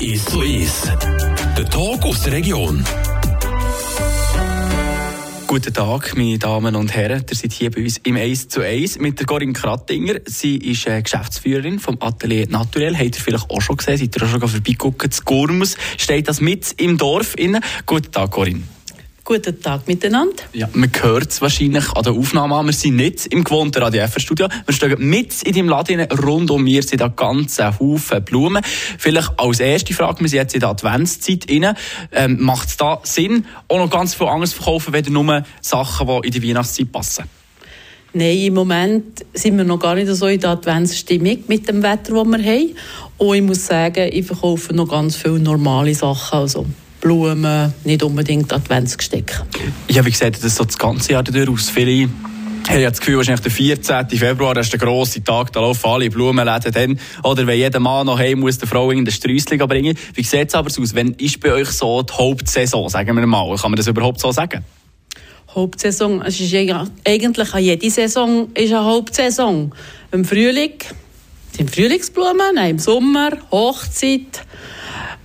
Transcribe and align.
Ist 0.00 0.30
so 0.30 0.42
ist. 0.42 0.92
Der 1.56 1.64
Talk 1.70 2.04
aus 2.04 2.22
der 2.22 2.32
Region. 2.32 2.84
Guten 5.46 5.74
Tag, 5.74 6.16
meine 6.16 6.38
Damen 6.38 6.76
und 6.76 6.94
Herren. 6.94 7.24
Ihr 7.28 7.36
seid 7.36 7.52
hier 7.52 7.70
bei 7.70 7.82
uns 7.82 7.98
im 7.98 8.16
1 8.16 8.48
zu 8.48 8.60
1 8.60 8.98
mit 9.00 9.18
der 9.18 9.26
Corinne 9.26 9.52
Krattinger. 9.52 10.20
Sie 10.26 10.56
ist 10.56 10.86
äh, 10.86 11.02
Geschäftsführerin 11.02 11.80
vom 11.80 11.98
Atelier 12.00 12.46
Naturell. 12.48 12.96
Habt 12.96 13.16
ihr 13.16 13.22
vielleicht 13.22 13.50
auch 13.50 13.60
schon 13.60 13.76
gesehen? 13.76 13.96
Seid 13.96 14.16
ihr 14.16 14.22
auch 14.22 14.28
schon 14.28 14.40
vorbeigeguckt? 14.40 15.08
Das 15.08 15.24
Gurmus 15.24 15.76
steht 15.96 16.28
das 16.28 16.40
mit 16.40 16.72
im 16.80 16.98
Dorf. 16.98 17.34
Guten 17.84 18.12
Tag, 18.12 18.30
Corinne. 18.30 18.62
Guten 19.30 19.62
Tag 19.62 19.86
miteinander. 19.86 20.42
Ja, 20.52 20.68
man 20.72 20.90
hört 21.02 21.30
es 21.30 21.40
wahrscheinlich 21.40 21.88
an 21.92 22.02
der 22.02 22.14
Aufnahme 22.14 22.56
an. 22.56 22.66
Wir 22.66 22.72
sind 22.72 22.96
nicht 22.96 23.26
im 23.26 23.44
gewohnten 23.44 23.80
Radio 23.80 24.02
F-Studio. 24.02 24.48
Wir 24.66 24.74
stehen 24.74 25.08
mit 25.08 25.44
in 25.44 25.54
deinem 25.54 25.68
Laden 25.68 26.00
rund 26.00 26.50
um 26.50 26.64
mir 26.64 26.82
sind 26.82 27.00
da 27.00 27.06
ganze 27.06 27.78
Haufen 27.78 28.24
Blumen. 28.24 28.60
Vielleicht 28.98 29.30
als 29.38 29.60
erste 29.60 29.94
Frage, 29.94 30.22
wir 30.22 30.28
sind 30.28 30.40
jetzt 30.40 30.54
in 30.54 30.58
der 30.58 30.70
Adventszeit 30.70 31.46
rein. 31.48 31.76
Ähm, 32.10 32.38
Macht 32.40 32.70
es 32.70 32.76
da 32.76 32.98
Sinn, 33.04 33.46
auch 33.68 33.78
noch 33.78 33.88
ganz 33.88 34.16
viel 34.16 34.26
anderes 34.26 34.52
verkaufen, 34.52 34.92
weder 34.92 35.10
nur 35.10 35.44
Sachen, 35.60 36.08
die 36.08 36.26
in 36.26 36.32
die 36.32 36.48
Weihnachtszeit 36.48 36.90
passen? 36.90 37.26
Nein, 38.12 38.36
im 38.36 38.54
Moment 38.54 39.24
sind 39.32 39.56
wir 39.56 39.62
noch 39.62 39.78
gar 39.78 39.94
nicht 39.94 40.08
so 40.08 40.26
in 40.26 40.40
der 40.40 40.50
Adventsstimmung 40.50 41.38
mit 41.46 41.68
dem 41.68 41.84
Wetter, 41.84 42.14
das 42.14 42.26
wir 42.26 42.44
haben. 42.44 42.76
Und 43.16 43.36
ich 43.36 43.42
muss 43.42 43.64
sagen, 43.64 44.10
ich 44.12 44.26
verkaufe 44.26 44.74
noch 44.74 44.88
ganz 44.88 45.14
viele 45.14 45.38
normale 45.38 45.94
Sachen. 45.94 46.36
Also 46.36 46.66
Blumen, 47.00 47.72
nicht 47.84 48.02
unbedingt 48.02 48.52
Adventsgesteck. 48.52 49.42
Ich 49.86 49.98
habe 49.98 50.10
gesagt, 50.10 50.42
das 50.44 50.54
so 50.54 50.64
das 50.64 50.78
ganze 50.78 51.12
Jahr 51.12 51.24
aus. 51.48 51.70
Viele 51.70 52.08
ich 52.62 52.76
habe 52.76 52.82
das 52.84 53.00
Gefühl, 53.00 53.16
wahrscheinlich 53.16 53.42
der 53.42 53.50
14. 53.50 54.10
Februar 54.10 54.56
ist 54.56 54.70
der 54.70 54.78
grosse 54.78 55.24
Tag, 55.24 55.52
da 55.52 55.60
laufen 55.60 55.86
alle 55.86 56.08
Blumenläden 56.08 56.72
dann. 56.72 57.00
Oder 57.24 57.46
wenn 57.46 57.58
jeder 57.58 57.80
Mann 57.80 58.06
noch 58.06 58.18
heim 58.18 58.40
muss, 58.40 58.58
der 58.58 58.68
Frau 58.68 58.92
in 58.92 59.04
den 59.04 59.10
Sträußchen 59.10 59.58
bringen. 59.58 59.96
Wie 60.14 60.22
sieht 60.22 60.48
es 60.48 60.54
aber 60.54 60.68
aus? 60.68 60.94
Wenn 60.94 61.14
ist 61.14 61.40
bei 61.40 61.52
euch 61.52 61.70
so 61.70 62.02
die 62.02 62.12
Hauptsaison, 62.12 62.88
sagen 62.88 63.16
wir 63.16 63.26
mal? 63.26 63.56
Kann 63.56 63.72
man 63.72 63.76
das 63.76 63.88
überhaupt 63.88 64.20
so 64.20 64.30
sagen? 64.30 64.64
Hauptsaison, 65.52 66.22
es 66.22 66.38
ist 66.38 66.54
eigentlich 66.54 67.54
an 67.54 67.62
jede 67.64 67.90
Saison 67.90 68.50
ist 68.54 68.72
eine 68.72 68.84
Hauptsaison. 68.84 69.72
Im 70.12 70.24
Frühling 70.24 70.74
sind 71.56 71.74
Frühlingsblumen, 71.74 72.56
im 72.68 72.78
Sommer 72.78 73.30
Hochzeit, 73.50 74.44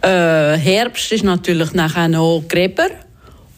äh, 0.06 0.58
Herbst 0.58 1.12
ist 1.12 1.24
natürlich 1.24 1.74
nachher 1.74 2.08
noch 2.08 2.44
Gräber 2.48 2.88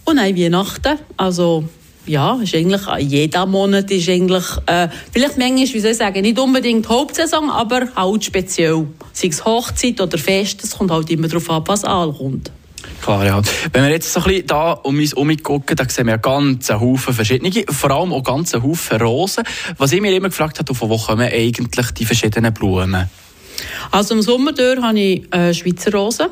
und 0.06 0.20
auch 0.20 0.23
Weihnachten. 0.23 0.98
Also 1.17 1.66
ja, 2.06 2.40
ist 2.42 2.56
eigentlich, 2.56 2.81
jeder 3.00 3.45
Monat 3.45 3.92
ist 3.92 4.08
eigentlich, 4.08 4.45
äh, 4.66 4.88
vielleicht 5.12 5.38
manchmal, 5.38 5.73
wie 5.73 5.80
soll 5.80 5.92
ich 5.92 5.98
sagen, 5.98 6.22
nicht 6.22 6.40
unbedingt 6.40 6.88
Hauptsaison, 6.88 7.50
aber 7.50 7.88
halt 7.95 8.23
speziell. 8.23 8.88
Sei 9.12 9.28
es 9.28 9.44
Hochzeit 9.44 10.00
oder 10.00 10.18
Fest, 10.18 10.64
es 10.64 10.78
kommt 10.78 10.92
halt 10.92 11.09
immer 11.09 11.28
darauf 11.28 11.50
an, 11.50 11.64
was 11.66 11.84
ankommt. 11.84 12.52
Klar, 13.02 13.25
ja. 13.25 13.42
Wenn 13.73 13.84
wir 13.84 13.92
jetzt 13.92 14.14
so 14.14 14.22
ein 14.22 14.28
bisschen 14.28 14.48
da 14.48 14.72
um 14.72 14.98
uns 14.98 15.12
herum 15.12 15.36
gucken, 15.44 15.75
dann 15.75 15.90
sehen 15.90 16.08
wir 16.08 16.18
ganz 16.18 16.70
Haufen 16.70 17.14
verschiedene, 17.14 17.66
vor 17.70 17.92
allem 17.92 18.14
auch 18.14 18.23
ganz 18.23 18.53
Haufen 18.53 19.02
Rosen. 19.02 19.44
Was 19.78 19.92
ich 19.92 20.00
mir 20.00 20.16
immer 20.16 20.30
gefragt 20.30 20.59
habe, 20.59 20.73
von 20.73 20.90
wo 20.90 20.98
kommen 20.98 21.30
eigentlich 21.30 21.92
die 21.92 22.06
verschiedenen 22.06 22.53
Blumen? 22.53 23.09
Also 23.91 24.16
im 24.16 24.22
Sommer 24.22 24.52
habe 24.81 25.00
ich 25.00 25.33
äh, 25.33 25.53
Schweizer 25.53 25.91
Rosen. 25.91 26.27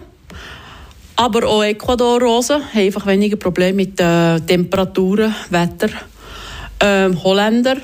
Aber 1.18 1.48
auch 1.48 1.64
Ecuador-Rosen 1.64 2.62
haben 2.62 2.80
einfach 2.80 3.06
weniger 3.06 3.38
Probleme 3.38 3.74
mit 3.74 4.00
äh, 4.00 4.40
Temperaturen, 4.42 5.34
Wetter. 5.50 5.90
Ähm, 6.82 7.24
Holländer, 7.24 7.78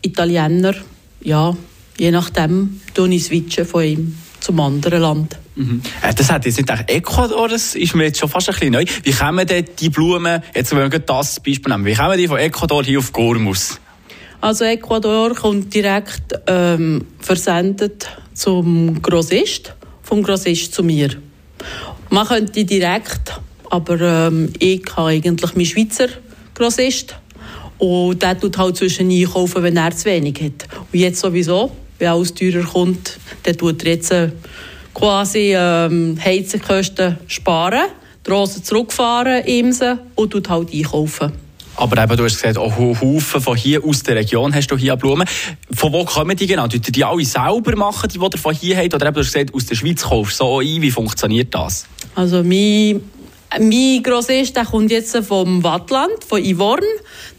Italiener, 0.00 0.74
ja, 1.20 1.54
je 1.98 2.10
nachdem 2.10 2.80
tue 2.94 3.14
ich 3.14 3.24
switchen 3.24 3.66
von 3.66 3.82
einem 3.82 4.18
zum 4.40 4.60
anderen 4.60 5.02
Land. 5.02 5.36
Mhm. 5.54 5.82
Äh, 6.02 6.14
das 6.14 6.30
hat 6.30 6.46
jetzt 6.46 6.56
nicht 6.56 6.68
gedacht, 6.68 6.90
Ecuador, 6.90 7.48
das 7.48 7.74
ist 7.74 7.94
mir 7.94 8.04
jetzt 8.04 8.20
schon 8.20 8.28
fast 8.28 8.48
ein 8.48 8.54
bisschen 8.54 8.72
neu. 8.72 8.84
Wie 9.02 9.12
kommen 9.12 9.46
denn 9.46 9.66
die 9.78 9.90
Blumen, 9.90 10.42
jetzt 10.54 10.74
wollen 10.74 10.90
wir 10.90 10.98
das 11.00 11.40
Beispiel 11.40 11.72
nehmen, 11.72 11.84
wie 11.84 11.94
kommen 11.94 12.16
die 12.16 12.28
von 12.28 12.38
Ecuador 12.38 12.82
hier 12.84 13.00
auf 13.00 13.12
Gormus? 13.12 13.78
Also 14.40 14.64
Ecuador 14.64 15.34
kommt 15.34 15.74
direkt 15.74 16.32
ähm, 16.46 17.04
versendet 17.18 18.08
zum 18.34 19.02
Grossist, 19.02 19.74
vom 20.02 20.22
Grossist 20.22 20.72
zu 20.72 20.84
mir. 20.84 21.10
Man 22.08 22.26
könnte 22.26 22.64
direkt, 22.64 23.40
aber 23.68 24.00
ähm, 24.00 24.52
ich 24.60 24.84
habe 24.96 25.10
eigentlich 25.10 25.54
meinen 25.56 25.66
Schweizer 25.66 26.08
Grossist 26.54 27.16
und 27.78 28.22
der 28.22 28.38
tut 28.38 28.56
halt 28.58 28.76
zwischen 28.76 29.10
einkaufen, 29.10 29.62
wenn 29.62 29.76
er 29.76 29.90
zu 29.90 30.04
wenig 30.04 30.40
hat. 30.40 30.68
Und 30.92 31.00
jetzt 31.00 31.20
sowieso, 31.20 31.72
wenn 31.98 32.08
alles 32.08 32.32
teurer 32.32 32.64
kommt, 32.64 33.18
der 33.44 33.56
tut 33.56 33.82
jetzt 33.84 34.12
äh, 34.12 34.30
quasi 34.94 35.52
ähm, 35.56 36.16
Heizenkosten 36.24 37.18
sparen, 37.26 37.88
die 38.24 38.30
Rosen 38.30 38.62
zurückfahren, 38.62 39.44
Imsen 39.44 39.98
und 40.14 40.30
tut 40.30 40.48
halt 40.48 40.72
einkaufen. 40.72 41.47
Aber 41.78 42.02
eben, 42.02 42.16
du 42.16 42.24
hast 42.24 42.34
gesagt, 42.34 42.58
auch 42.58 42.76
Haufen 42.76 43.40
von 43.40 43.56
hier 43.56 43.84
aus 43.84 44.02
der 44.02 44.16
Region 44.16 44.52
hast 44.52 44.66
du 44.66 44.76
hier 44.76 44.96
Blumen. 44.96 45.28
Von 45.72 45.92
wo 45.92 46.04
kommen 46.04 46.36
die 46.36 46.48
genau? 46.48 46.66
Tut 46.66 46.88
ihr 46.88 46.92
die 46.92 47.04
alle 47.04 47.24
selber 47.24 47.76
machen, 47.76 48.08
die, 48.12 48.18
die 48.18 48.24
ihr 48.24 48.38
von 48.38 48.52
hier 48.52 48.76
habt? 48.76 48.94
Oder 48.94 49.06
eben, 49.06 49.14
du 49.14 49.20
hast 49.20 49.32
gesagt, 49.32 49.54
aus 49.54 49.66
der 49.66 49.76
Schweiz 49.76 50.02
kaufst 50.02 50.40
du 50.40 50.44
so 50.44 50.58
ein. 50.58 50.82
Wie 50.82 50.90
funktioniert 50.90 51.54
das? 51.54 51.86
Also 52.16 52.42
mein, 52.42 53.00
mein 53.60 54.02
Grossist, 54.02 54.56
der 54.56 54.64
kommt 54.64 54.90
jetzt 54.90 55.16
vom 55.18 55.62
Wattland, 55.62 56.24
von 56.26 56.44
Ivorn. 56.44 56.82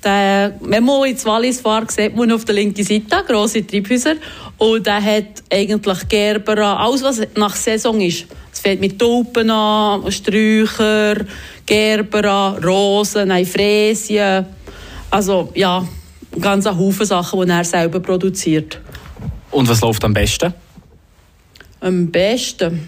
Der, 0.05 0.55
wenn 0.61 0.85
man 0.85 1.09
ins 1.09 1.25
Wallis 1.25 1.59
fährt, 1.59 1.91
sieht 1.91 2.15
man 2.15 2.31
auf 2.31 2.45
der 2.45 2.55
linken 2.55 2.85
Seite 2.85 3.25
grosse 3.27 3.67
Treibhäuser. 3.67 4.15
Und 4.57 4.85
der 4.85 5.03
hat 5.03 5.43
eigentlich 5.51 6.07
Gerber, 6.07 6.79
alles 6.79 7.03
was 7.03 7.21
nach 7.35 7.55
Saison 7.57 7.99
ist. 7.99 8.25
Es 8.59 8.63
fängt 8.63 8.81
mit 8.81 8.99
Tulpen 8.99 9.49
an, 9.49 10.11
Sträucher, 10.11 11.15
Gerber 11.65 12.25
an, 12.29 12.61
Rosen, 12.61 13.45
Fräsien. 13.45 14.45
Also 15.09 15.49
ja, 15.55 15.87
ganz 16.41 16.67
ein 16.67 16.77
Haufen 16.77 17.05
Sachen, 17.05 17.45
die 17.45 17.53
er 17.53 17.63
selber 17.63 18.01
produziert. 18.01 18.81
Und 19.51 19.69
was 19.69 19.79
läuft 19.79 20.03
am 20.03 20.13
besten? 20.13 20.53
Am 21.79 22.11
besten? 22.11 22.85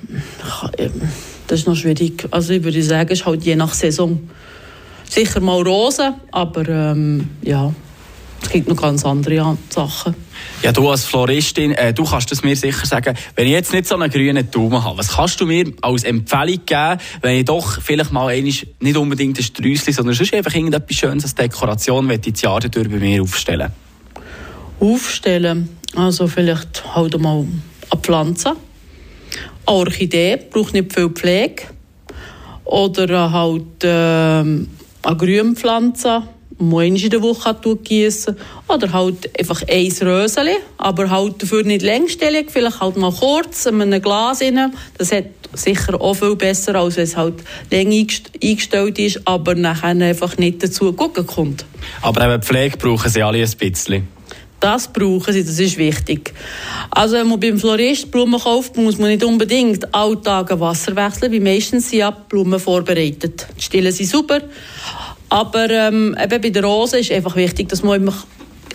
Das 1.47 1.61
ist 1.61 1.67
noch 1.67 1.77
schwierig. 1.77 2.27
Also 2.31 2.51
ich 2.51 2.65
würde 2.65 2.83
sagen, 2.83 3.09
es 3.13 3.21
ist 3.21 3.25
halt 3.25 3.45
je 3.45 3.55
nach 3.55 3.73
Saison. 3.73 4.29
Sicher 5.09 5.39
mal 5.39 5.61
Rosen, 5.61 6.15
aber 6.33 6.67
ähm, 6.67 7.29
ja, 7.43 7.73
gibt 8.51 8.67
noch 8.67 8.75
ganz 8.75 9.05
andere 9.05 9.57
Sachen. 9.69 10.15
Ja, 10.61 10.71
du 10.71 10.89
als 10.89 11.05
Floristin, 11.05 11.71
äh, 11.71 11.93
du 11.93 12.03
kannst 12.03 12.31
es 12.31 12.43
mir 12.43 12.55
sicher 12.55 12.85
sagen, 12.85 13.15
wenn 13.35 13.47
ich 13.47 13.53
jetzt 13.53 13.73
nicht 13.73 13.87
so 13.87 13.95
einen 13.95 14.09
grünen 14.09 14.49
Daumen 14.51 14.83
habe, 14.83 14.97
was 14.97 15.09
kannst 15.09 15.39
du 15.41 15.45
mir 15.45 15.71
als 15.81 16.03
Empfehlung 16.03 16.65
geben, 16.65 16.99
wenn 17.21 17.37
ich 17.37 17.45
doch 17.45 17.81
vielleicht 17.81 18.11
mal 18.11 18.27
einmal 18.27 18.53
nicht 18.79 18.97
unbedingt 18.97 19.37
ein 19.37 19.43
Sträußchen, 19.43 19.93
sondern 19.93 20.15
sonst 20.15 20.33
einfach 20.33 20.53
irgendetwas 20.53 20.95
Schönes 20.95 21.23
als 21.23 21.35
Dekoration 21.35 22.09
ich 22.09 22.21
das 22.21 22.41
Jahr 22.41 22.59
durch 22.59 22.89
bei 22.89 22.97
mir 22.97 23.21
aufstellen? 23.21 23.71
Aufstellen? 24.79 25.69
Also 25.95 26.27
vielleicht 26.27 26.95
halt 26.95 27.19
mal 27.19 27.45
eine 27.89 28.01
Pflanze. 28.01 28.55
Eine 29.65 29.77
Orchidee 29.77 30.37
braucht 30.49 30.73
nicht 30.73 30.93
viel 30.93 31.09
Pflege. 31.09 31.63
Oder 32.65 33.31
halt 33.31 33.83
äh, 33.83 33.87
eine 33.89 35.17
Grünpflanze 35.17 36.23
mal 36.61 36.85
in 36.85 37.09
der 37.09 37.21
Woche 37.21 37.55
gießen 37.83 38.37
Oder 38.67 38.93
halt 38.93 39.29
einfach 39.37 39.63
ein 39.67 39.91
Röseli, 40.01 40.55
aber 40.77 41.09
halt 41.09 41.41
dafür 41.41 41.63
nicht 41.63 41.81
längstellig, 41.81 42.51
vielleicht 42.51 42.79
halt 42.79 42.97
mal 42.97 43.11
kurz 43.11 43.65
in 43.65 43.81
einem 43.81 44.01
Glas 44.01 44.41
rein. 44.41 44.73
Das 44.97 45.11
hat 45.11 45.25
sicher 45.53 45.99
auch 45.99 46.13
viel 46.13 46.35
besser, 46.35 46.75
als 46.75 46.97
wenn 46.97 47.03
es 47.03 47.17
halt 47.17 47.35
länger 47.69 48.05
eingestellt 48.41 48.99
ist, 48.99 49.21
aber 49.25 49.55
nachher 49.55 49.89
einfach 49.89 50.37
nicht 50.37 50.63
dazu 50.63 50.93
gucken 50.93 51.25
kommt. 51.25 51.65
Aber 52.01 52.23
eben 52.25 52.41
Pflege 52.41 52.77
brauchen 52.77 53.09
sie 53.09 53.23
alle 53.23 53.43
ein 53.43 53.51
bisschen. 53.57 54.07
Das 54.61 54.87
brauchen 54.87 55.33
sie, 55.33 55.43
das 55.43 55.57
ist 55.57 55.79
wichtig. 55.79 56.35
Also 56.91 57.15
wenn 57.15 57.27
man 57.27 57.39
beim 57.39 57.57
Florist 57.57 58.11
Blumen 58.11 58.39
kauft, 58.39 58.77
muss 58.77 58.99
man 58.99 59.09
nicht 59.09 59.23
unbedingt 59.23 59.91
alle 59.93 60.21
Tage 60.21 60.59
Wasser 60.59 60.95
wechseln, 60.95 61.31
weil 61.31 61.39
meistens 61.39 61.89
sind 61.89 61.99
ja 61.99 62.11
Blumen 62.11 62.59
vorbereitet. 62.59 63.47
Die 63.57 63.61
Stillen 63.63 63.91
sind 63.91 64.07
super, 64.07 64.39
aber 65.31 65.69
ähm, 65.69 66.13
eben 66.21 66.41
bei 66.41 66.49
der 66.49 66.63
Rose 66.63 66.99
ist 66.99 67.09
einfach 67.09 67.37
wichtig, 67.37 67.69
dass 67.69 67.83
man 67.83 68.01
immer 68.01 68.13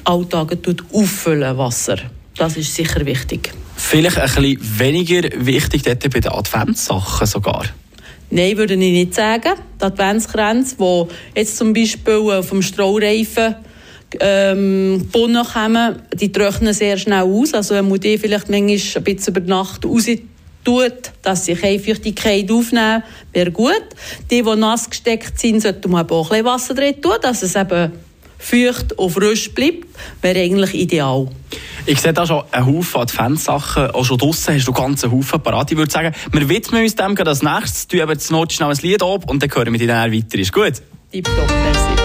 Alltag 0.05 0.57
auffüllen 0.91 1.59
Wasser. 1.59 1.99
Das 2.39 2.57
ist 2.57 2.75
sicher 2.75 3.05
wichtig. 3.05 3.53
Vielleicht 3.77 4.17
ein 4.17 4.25
bisschen 4.25 4.79
weniger 4.79 5.29
wichtig 5.37 5.83
dort 5.83 6.11
bei 6.11 6.21
den 6.21 6.33
Adventssachen 6.33 7.27
sogar. 7.27 7.65
Nein, 8.31 8.57
würde 8.57 8.73
ich 8.73 8.79
nicht 8.79 9.15
sagen. 9.15 9.53
Die 9.79 9.85
Adventskränze, 9.85 10.77
die 10.79 11.05
jetzt 11.39 11.59
zum 11.59 11.75
Beispiel 11.75 12.43
vom 12.43 12.63
Straureifen 12.63 13.57
ähm, 14.19 15.01
gebunden 15.01 15.45
kommen, 15.45 15.97
die 16.15 16.33
trocknen 16.33 16.73
sehr 16.73 16.97
schnell 16.97 17.25
aus. 17.25 17.53
Also 17.53 17.75
man 17.75 17.89
muss 17.89 18.01
die 18.01 18.17
vielleicht 18.17 18.49
manchmal 18.49 18.79
ein 18.79 19.05
bisschen 19.05 19.37
über 19.37 19.41
Nacht 19.41 19.85
raus 19.85 20.07
tut, 20.67 21.13
dass 21.23 21.45
sie 21.45 21.55
keine 21.55 21.79
Feuchtigkeit 21.79 22.51
aufnehmen, 22.51 23.03
wäre 23.33 23.51
gut. 23.51 23.85
Die, 24.31 24.43
die 24.43 24.57
nass 24.57 24.91
gesteckt 24.91 25.39
sind, 25.39 25.63
sollten 25.63 25.91
man 25.91 26.09
auch 26.11 26.31
ein 26.31 26.43
bisschen 26.43 26.45
Wasser 26.45 26.75
drin 26.75 27.01
tun, 27.01 27.17
dass 27.23 27.43
es 27.43 27.55
eben 27.55 27.93
feucht 28.39 28.93
und 28.99 29.11
frisch 29.11 29.55
bleibt, 29.55 29.87
wäre 30.21 30.41
eigentlich 30.41 30.75
ideal. 30.75 31.29
Ich 31.87 32.01
sehe 32.01 32.13
da 32.13 32.27
schon 32.27 32.43
einen 32.51 32.67
Haufen 32.67 33.01
Adventssachen, 33.01 33.91
auch 33.93 34.05
schon 34.05 34.19
draussen 34.19 34.55
hast 34.55 34.67
du 34.67 34.73
einen 34.73 34.83
ganzen 34.83 35.13
Haufen 35.13 35.41
parat. 35.41 35.71
Ich 35.71 35.79
würde 35.79 35.91
sagen, 35.91 36.15
wir 36.33 36.49
widmen 36.49 36.83
uns 36.83 36.97
dem 36.97 37.17
als 37.17 37.43
nächstes, 37.43 37.89
tun 37.89 38.01
eben 38.01 38.21
Not 38.31 38.53
schnell 38.53 38.71
ein 38.71 38.79
Lied 38.83 39.03
ab 39.03 39.31
und 39.31 39.43
dann 39.43 39.51
hören 39.55 39.73
wir 39.73 39.79
dich 39.79 39.89
dann 39.89 40.13
weiter. 40.13 40.39
Ist 40.39 40.53
gut? 40.53 40.75
Tipptopp, 41.13 41.49
merci. 41.49 41.96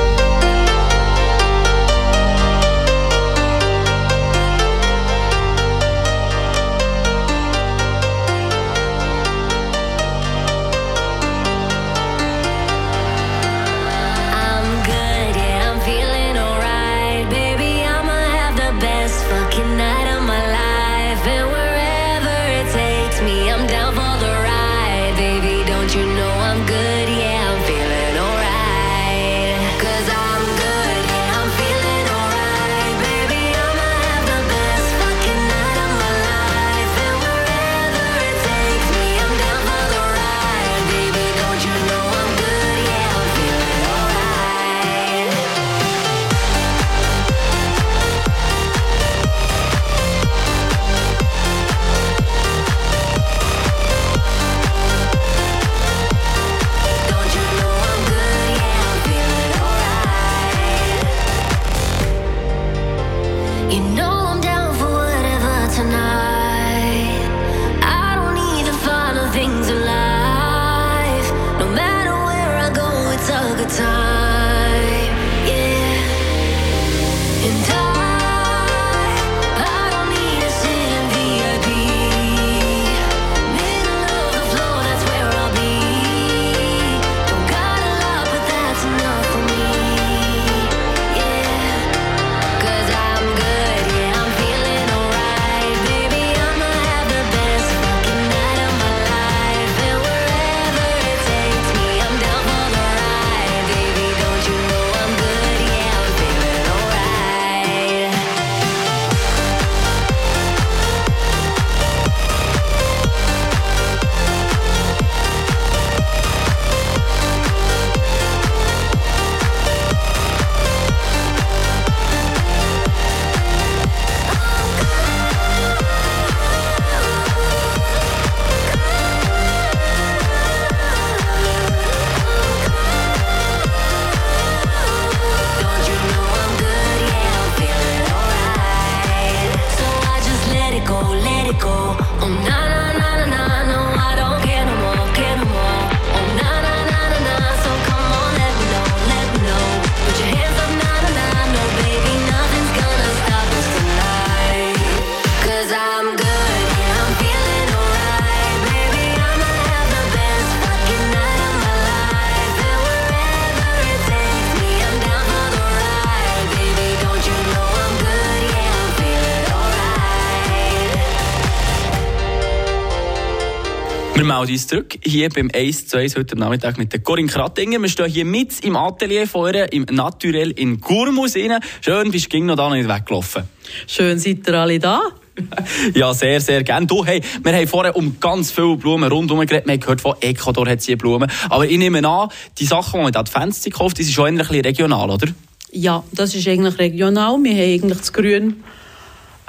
Wir 174.41 174.47
melden 174.47 174.53
uns 174.53 174.67
zurück, 174.67 174.97
hier 175.03 175.29
beim 175.29 175.51
1 175.53 175.87
zu 175.87 175.97
1 175.97 176.15
heute 176.15 176.35
Nachmittag 176.35 176.79
mit 176.79 176.91
der 176.91 177.01
Corinne 177.01 177.27
Krattinger. 177.27 177.79
Wir 177.79 177.89
stehen 177.89 178.09
hier 178.09 178.25
mit 178.25 178.65
im 178.65 178.75
Atelier 178.75 179.27
vorher, 179.27 179.71
im 179.71 179.83
Naturell 179.83 180.49
in 180.49 180.81
Gurmus 180.81 181.35
rein. 181.35 181.59
Schön, 181.79 182.09
bist 182.09 182.33
du 182.33 182.43
noch 182.43 182.55
da 182.55 182.67
nicht 182.71 182.89
weggelaufen. 182.89 183.43
Schön 183.85 184.17
seid 184.17 184.47
ihr 184.47 184.53
alle 184.55 184.79
da. 184.79 184.99
Ja, 185.93 186.11
sehr, 186.15 186.41
sehr 186.41 186.63
gerne. 186.63 186.87
Du, 186.87 187.05
hey, 187.05 187.21
wir 187.43 187.53
haben 187.53 187.67
vorher 187.67 187.95
um 187.95 188.19
ganz 188.19 188.49
viele 188.49 188.77
Blumen 188.77 189.11
rundherum 189.11 189.45
geredet. 189.45 189.67
Wir 189.67 189.73
haben 189.73 189.79
gehört, 189.79 190.01
von 190.01 190.15
Ecuador 190.21 190.67
hat 190.67 190.81
sie 190.81 190.95
Blumen. 190.95 191.29
Aber 191.47 191.67
ich 191.67 191.77
nehme 191.77 192.03
an, 192.07 192.29
die 192.57 192.65
Sachen, 192.65 192.93
die 192.93 192.97
man 192.97 193.07
in 193.07 193.13
der 193.13 193.21
Adventszeit 193.21 193.73
kauft, 193.73 193.99
die 193.99 194.03
sind 194.03 194.13
schon 194.13 194.25
ein 194.25 194.37
bisschen 194.37 194.61
regional, 194.61 195.07
oder? 195.11 195.27
Ja, 195.71 196.03
das 196.13 196.33
ist 196.33 196.47
eigentlich 196.47 196.79
regional. 196.79 197.37
Wir 197.43 197.51
haben 197.51 197.61
eigentlich 197.61 197.97
das 197.99 198.11
Grün 198.11 198.63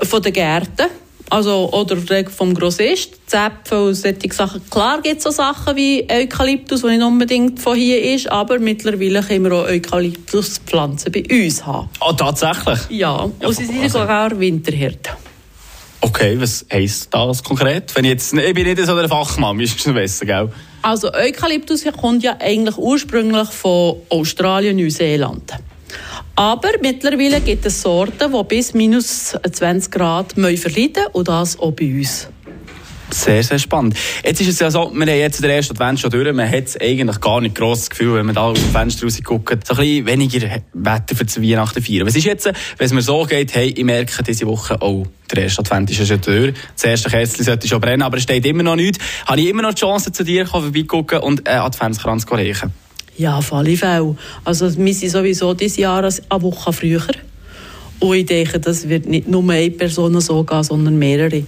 von 0.02 0.20
den 0.20 0.34
Gärten. 0.34 0.88
Also, 1.32 1.70
oder 1.72 1.96
vom 2.28 2.52
Grossist, 2.52 3.14
Zäpfel 3.26 3.78
und 3.88 3.94
solche 3.94 4.30
Sachen. 4.30 4.60
Klar 4.68 5.00
gibt 5.00 5.16
es 5.16 5.24
so 5.24 5.30
Sachen 5.30 5.74
wie 5.76 6.06
Eukalyptus, 6.06 6.82
die 6.82 6.88
nicht 6.88 7.02
unbedingt 7.02 7.58
von 7.58 7.74
hier 7.74 8.02
ist, 8.14 8.30
aber 8.30 8.58
mittlerweile 8.58 9.22
können 9.22 9.44
wir 9.44 9.54
auch 9.54 9.64
Eukalyptuspflanzen 9.66 11.10
bei 11.10 11.24
uns 11.30 11.64
haben. 11.64 11.88
Ah, 12.00 12.12
tatsächlich? 12.12 12.80
Ja, 12.90 13.30
Ja, 13.40 13.48
und 13.48 13.56
sie 13.56 13.64
sind 13.64 13.80
also- 13.82 14.00
sogar 14.00 14.38
Winterhirte. 14.38 15.12
Okay, 16.02 16.38
was 16.38 16.66
heisst 16.70 17.14
das 17.14 17.42
konkret? 17.42 17.96
Wenn 17.96 18.04
ich, 18.04 18.10
jetzt, 18.10 18.34
ich 18.34 18.54
bin 18.54 18.66
nicht 18.66 18.84
so 18.84 18.94
ein 18.94 19.08
Fachmann, 19.08 19.56
müsstest 19.56 19.86
du 19.86 19.94
wissen, 19.94 20.26
gell? 20.26 20.50
Also 20.82 21.14
Eukalyptus 21.14 21.82
kommt 21.98 22.22
ja 22.22 22.36
eigentlich 22.40 22.76
ursprünglich 22.76 23.48
von 23.48 23.96
Australien, 24.10 24.76
Neuseeland. 24.76 25.50
Aber 26.34 26.70
mittlerweile 26.80 27.40
gibt 27.40 27.66
es 27.66 27.82
Sorten, 27.82 28.32
die 28.32 28.44
bis 28.44 28.74
minus 28.74 29.36
20 29.50 29.92
Grad 29.92 30.32
verleiden 30.32 31.04
und 31.12 31.28
das 31.28 31.58
auch 31.58 31.72
bei 31.72 31.92
uns. 31.92 32.28
Sehr, 33.12 33.42
sehr 33.42 33.58
spannend. 33.58 33.94
Jetzt 34.24 34.40
ist 34.40 34.48
es 34.48 34.58
ja 34.58 34.70
so, 34.70 34.90
wir 34.90 35.06
haben 35.06 35.18
jetzt 35.18 35.42
den 35.42 35.50
ersten 35.50 35.74
Advent 35.74 36.00
schon 36.00 36.10
durch. 36.10 36.32
Man 36.32 36.50
hat 36.50 36.80
eigentlich 36.80 37.20
gar 37.20 37.42
nicht 37.42 37.54
gross 37.54 37.90
Gefühl, 37.90 38.14
wenn 38.14 38.26
man 38.26 38.34
da 38.34 38.42
aus 38.42 38.58
dem 38.58 38.70
Fenster 38.70 39.04
raus 39.04 39.20
guckt, 39.22 39.66
so 39.66 39.74
ein 39.74 39.80
bisschen 39.80 40.06
weniger 40.06 40.62
Wetter 40.72 41.14
für 41.14 41.26
die 41.26 41.50
Weihnachten 41.50 41.82
feiern. 41.82 42.06
Was 42.06 42.16
ist 42.16 42.24
jetzt, 42.24 42.46
wenn 42.46 42.86
es 42.86 42.92
mir 42.92 43.02
so 43.02 43.24
geht, 43.24 43.54
hey, 43.54 43.68
ich 43.68 43.84
merke 43.84 44.22
diese 44.22 44.46
Woche, 44.46 44.78
oh, 44.80 45.04
der 45.30 45.42
erste 45.42 45.60
Advent 45.60 45.90
ist 45.90 46.06
schon 46.06 46.20
durch. 46.22 46.54
Das 46.74 46.84
erste 46.84 47.10
Kerzchen 47.10 47.44
sollte 47.44 47.68
schon 47.68 47.82
brennen, 47.82 48.02
aber 48.02 48.16
es 48.16 48.22
steht 48.22 48.46
immer 48.46 48.62
noch 48.62 48.76
nichts. 48.76 48.98
Habe 49.26 49.42
ich 49.42 49.48
immer 49.48 49.62
noch 49.62 49.74
die 49.74 49.80
Chance, 49.80 50.10
zu 50.10 50.24
dir 50.24 50.46
vorbeigucken 50.46 51.18
und 51.18 51.46
einen 51.46 51.60
Adventskranz 51.60 52.24
zu 52.24 52.34
reichen? 52.34 52.72
Ja, 53.16 53.38
auf 53.38 53.52
alle 53.52 53.76
Fälle. 53.76 54.16
Also 54.44 54.76
wir 54.76 54.94
sind 54.94 55.10
sowieso 55.10 55.54
dieses 55.54 55.76
Jahr 55.76 56.02
eine 56.02 56.42
Woche 56.42 56.72
früher. 56.72 57.02
Und 58.00 58.16
ich 58.16 58.26
denke, 58.26 58.58
das 58.58 58.88
wird 58.88 59.06
nicht 59.06 59.28
nur 59.28 59.48
eine 59.48 59.70
Person 59.70 60.20
so 60.20 60.42
gehen, 60.42 60.64
sondern 60.64 60.98
mehrere. 60.98 61.44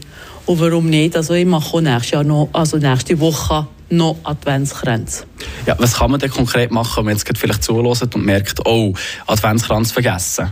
Und 0.46 0.60
warum 0.60 0.88
nicht? 0.88 1.16
Also 1.16 1.34
ich 1.34 1.46
mache 1.46 1.74
auch 1.74 1.80
nächstes 1.80 2.12
Jahr 2.12 2.24
noch, 2.24 2.48
also 2.52 2.76
nächste 2.76 3.18
Woche 3.18 3.66
noch 3.90 4.16
Adventskränze. 4.22 5.24
Ja, 5.66 5.74
was 5.78 5.94
kann 5.94 6.10
man 6.10 6.20
denn 6.20 6.30
konkret 6.30 6.70
machen, 6.70 6.98
wenn 6.98 7.04
man 7.06 7.16
jetzt 7.16 7.38
vielleicht 7.38 7.64
zuhört 7.64 8.14
und 8.14 8.24
merkt, 8.24 8.66
oh, 8.66 8.92
Adventskranz 9.26 9.92
vergessen? 9.92 10.50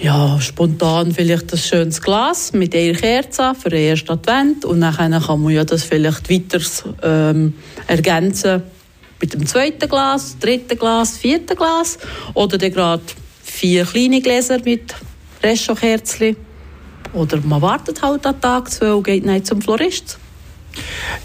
Ja, 0.00 0.40
spontan 0.40 1.12
vielleicht 1.12 1.52
ein 1.52 1.58
schönes 1.58 2.00
Glas 2.00 2.52
mit 2.52 2.74
einer 2.74 2.94
Kerze 2.94 3.52
für 3.60 3.70
den 3.70 3.88
ersten 3.88 4.12
Advent 4.12 4.64
und 4.64 4.80
dann 4.80 4.94
kann 4.94 5.40
man 5.40 5.52
ja 5.52 5.64
das 5.64 5.82
vielleicht 5.82 6.30
weiter 6.30 6.60
ähm, 7.02 7.54
ergänzen 7.86 8.62
mit 9.20 9.32
dem 9.32 9.46
zweiten 9.46 9.88
Glas, 9.88 10.36
dritten 10.38 10.78
Glas, 10.78 11.16
vierten 11.16 11.56
Glas 11.56 11.98
oder 12.34 12.58
dann 12.58 12.72
gerade 12.72 13.02
vier 13.42 13.84
kleine 13.84 14.20
Gläser 14.20 14.58
mit 14.64 14.94
Restaukerzli. 15.42 16.36
Oder 17.12 17.38
man 17.40 17.62
wartet 17.62 18.02
halt 18.02 18.26
an 18.26 18.40
Tag 18.40 18.70
zwei 18.70 18.92
und 18.92 19.04
geht 19.04 19.24
nicht 19.24 19.46
zum 19.46 19.62
Florist. 19.62 20.18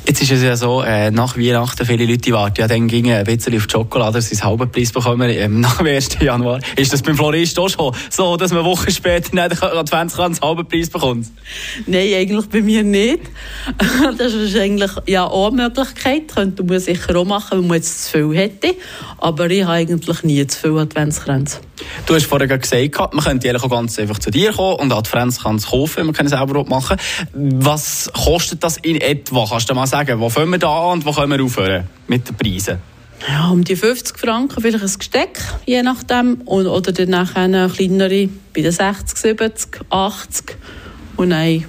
Jetzt 0.06 0.22
ist 0.22 0.32
es 0.32 0.44
ja 0.44 0.56
so, 0.56 0.82
äh, 0.82 1.12
nach 1.12 1.38
Weihnachten, 1.38 1.86
viele 1.86 2.06
Leute 2.06 2.32
warten 2.32 2.60
ja 2.60 2.68
dann 2.68 2.88
gingen 2.88 3.16
ein 3.16 3.24
bisschen 3.24 3.56
auf 3.56 3.68
die 3.68 3.72
Schokolade, 3.72 4.14
dass 4.14 4.30
sie 4.30 4.36
den 4.36 4.44
halben 4.44 4.70
Preis 4.70 4.92
bekommen 4.92 5.30
ähm, 5.30 5.60
nach 5.62 5.78
dem 5.78 5.88
1. 5.88 6.18
Januar. 6.20 6.60
Ist 6.76 6.92
das 6.92 7.02
beim 7.02 7.16
Florist 7.16 7.58
auch 7.58 7.70
schon 7.70 7.96
so, 8.10 8.36
dass 8.36 8.52
man 8.52 8.66
Wochen 8.66 8.92
später 8.92 9.34
nicht 9.34 9.62
den 9.62 9.64
Adventskranz 9.64 10.40
den 10.40 10.48
halben 10.48 10.68
Preis 10.68 10.90
bekommt? 10.90 11.28
Nein, 11.86 12.14
eigentlich 12.14 12.48
bei 12.48 12.62
mir 12.62 12.84
nicht. 12.84 13.22
Das 14.18 14.34
ist 14.34 14.56
eigentlich 14.58 14.92
ja 15.08 15.26
auch 15.26 15.48
eine 15.48 15.64
Möglichkeit. 15.64 16.34
Könnte 16.34 16.64
man 16.64 16.80
sicher 16.80 17.16
auch 17.16 17.26
machen, 17.26 17.60
wenn 17.60 17.68
man 17.68 17.78
jetzt 17.78 18.06
zu 18.06 18.12
viel 18.12 18.36
hätte. 18.36 18.76
Aber 19.18 19.50
ich 19.50 19.64
habe 19.64 19.74
eigentlich 19.74 20.24
nie 20.24 20.46
zu 20.46 20.60
viel 20.60 20.78
Adventskränze. 20.78 21.60
Du 22.06 22.16
hast 22.16 22.26
vorher 22.26 22.48
gesagt, 22.48 23.14
man 23.14 23.24
könnte 23.24 23.50
eigentlich 23.50 23.64
auch 23.64 23.70
ganz 23.70 23.98
einfach 23.98 24.20
zu 24.20 24.30
dir 24.30 24.52
kommen 24.52 24.80
und 24.80 24.94
Adventskranz 24.94 25.68
kaufen, 25.68 26.06
man 26.06 26.14
kann 26.14 26.26
es 26.26 26.32
selber 26.32 26.60
auch 26.60 26.68
machen. 26.68 26.98
Was 27.34 28.12
kostet 28.14 28.64
das 28.64 28.78
in 28.78 29.02
etwa? 29.02 29.33
Kannst 29.34 29.70
du 29.70 29.74
mal 29.74 29.88
sagen, 29.88 30.20
wo 30.20 30.30
fangen 30.30 30.52
wir 30.52 30.60
da 30.60 30.92
an 30.92 31.00
und 31.00 31.06
wo 31.06 31.12
können 31.12 31.32
wir 31.32 31.44
aufhören 31.44 31.88
mit 32.08 32.28
den 32.28 32.36
Preisen? 32.36 32.80
Ja, 33.28 33.50
um 33.50 33.64
die 33.64 33.76
50 33.76 34.18
Franken 34.18 34.62
vielleicht 34.62 34.84
ein 34.84 35.00
Gesteck, 35.00 35.40
je 35.66 35.82
nachdem. 35.82 36.42
Und, 36.46 36.68
oder 36.68 36.92
dann 36.92 37.10
nachher 37.10 37.44
eine 37.44 37.70
kleinere 37.70 38.30
bei 38.54 38.62
den 38.62 38.72
60, 38.72 39.18
70, 39.18 39.82
80. 39.90 40.58
Und 41.16 41.30
dann 41.30 41.64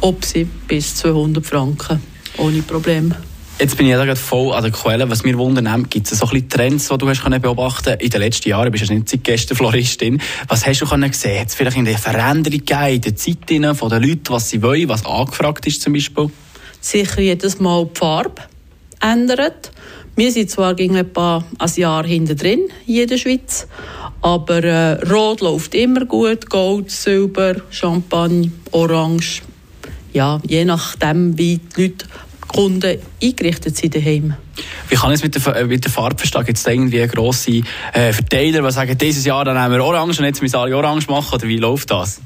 ob 0.00 0.24
sie 0.24 0.44
bis 0.44 0.96
200 0.96 1.44
Franken. 1.44 2.02
Ohne 2.38 2.62
Problem. 2.62 3.14
Jetzt 3.58 3.76
bin 3.76 3.86
ich 3.86 3.92
gerade 3.92 4.16
voll 4.16 4.54
an 4.54 4.62
der 4.62 4.72
Quelle. 4.72 5.10
Was 5.10 5.22
mir 5.22 5.36
wundert, 5.36 5.90
gibt 5.90 6.10
es 6.10 6.18
so 6.18 6.24
ein 6.24 6.30
bisschen 6.30 6.48
Trends, 6.48 6.88
die 6.88 6.96
du 6.96 7.06
hast 7.06 7.22
können 7.22 7.42
beobachten 7.42 7.98
In 8.00 8.08
den 8.08 8.20
letzten 8.20 8.48
Jahren 8.48 8.72
bist 8.72 8.88
du 8.88 8.94
nicht 8.94 9.10
seit 9.10 9.22
gestern 9.22 9.58
Floristin. 9.58 10.22
Was 10.48 10.66
hast 10.66 10.80
du 10.80 10.86
können 10.86 11.10
gesehen? 11.10 11.38
Hat 11.38 11.48
es 11.48 11.54
vielleicht 11.54 11.76
in 11.76 11.84
der 11.84 11.98
Veränderung 11.98 12.58
gegeben, 12.58 12.94
in 12.94 13.00
der 13.02 13.16
Zeit 13.16 13.76
von 13.76 13.90
den 13.90 14.02
Leuten, 14.02 14.30
was 14.30 14.48
sie 14.48 14.62
wollen, 14.62 14.88
was 14.88 15.04
angefragt 15.04 15.66
ist 15.66 15.82
zum 15.82 15.92
Beispiel? 15.92 16.30
Sicher 16.80 17.20
jedes 17.20 17.60
Mal 17.60 17.86
die 17.86 17.98
Farbe 17.98 18.42
ändert. 19.00 19.72
Wir 20.16 20.32
sind 20.32 20.50
zwar 20.50 20.74
gegen 20.74 20.96
etwa 20.96 21.44
ein 21.58 21.70
Jahr 21.76 22.04
hinter 22.04 22.34
drin, 22.34 22.68
der 22.86 23.16
Schweiz, 23.16 23.66
aber 24.22 24.62
äh, 24.62 24.92
Rot 25.10 25.40
läuft 25.40 25.74
immer 25.74 26.04
gut, 26.04 26.50
Gold, 26.50 26.90
Silber, 26.90 27.56
Champagne, 27.70 28.50
Orange. 28.72 29.42
Ja, 30.12 30.40
je 30.46 30.64
nachdem, 30.64 31.38
wie 31.38 31.58
die 31.58 31.82
Leute, 31.82 32.06
Kunden 32.48 32.98
eingerichtet 33.22 33.76
sind 33.76 33.94
daheim. 33.94 34.34
Wie 34.88 34.96
kann 34.96 35.12
es 35.12 35.22
mit 35.22 35.34
der, 35.34 35.56
äh, 35.56 35.64
mit 35.64 35.84
der 35.84 35.92
Farbe 35.92 36.18
verstehen? 36.18 36.44
Gibt 36.44 36.58
es 36.58 36.64
da 36.64 36.72
irgendwie 36.72 37.06
grosse 37.06 37.62
äh, 37.92 38.12
Verteiler, 38.12 38.62
die 38.62 38.72
sagen, 38.72 38.98
dieses 38.98 39.24
Jahr 39.24 39.44
dann 39.44 39.56
nehmen 39.56 39.72
wir 39.72 39.84
Orange 39.84 40.18
und 40.18 40.24
jetzt 40.24 40.42
müssen 40.42 40.56
alle 40.56 40.76
Orange 40.76 41.06
machen? 41.08 41.34
Oder 41.34 41.46
wie 41.46 41.58
läuft 41.58 41.90
das? 41.90 42.20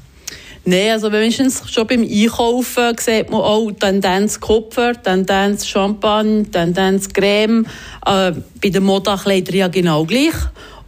Nein, 0.67 0.93
also 0.93 1.13
wenigstens 1.13 1.63
schon 1.71 1.87
beim 1.87 2.03
Einkaufen 2.03 2.97
sieht 2.99 3.31
man 3.31 3.43
auch 3.43 3.71
Tendenz 3.73 4.41
Kupfer, 4.41 4.95
Tendenz 5.01 5.67
Champagne, 5.67 6.51
Tendenz 6.51 7.11
Creme. 7.11 7.67
Äh, 8.07 8.33
bei 8.63 8.71
den 8.71 8.83
Modakleidern 8.83 9.55
ja 9.55 9.69
genau 9.69 10.05
gleich. 10.05 10.35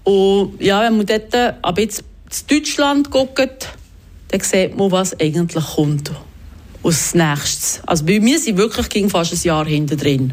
Und 0.04 0.61
ja, 0.61 0.80
wenn 0.83 0.97
man 0.97 1.04
dort 1.04 1.35
ab 1.35 1.78
jetzt 1.78 2.04
zu 2.30 2.45
Deutschland 2.47 3.11
guckt, 3.11 3.68
dann 4.28 4.40
sieht 4.40 4.76
man, 4.76 4.90
was 4.90 5.18
eigentlich 5.21 5.64
kommt. 5.75 6.11
Als 6.83 7.14
nächstes. 7.14 7.80
Also 7.87 8.04
bei 8.04 8.18
mir 8.21 8.38
sind 8.38 8.56
wirklich 8.56 8.88
gegen 8.88 9.11
fast 9.11 9.33
ein 9.33 9.40
Jahr 9.42 9.66
hinter 9.66 9.97
drin. 9.97 10.33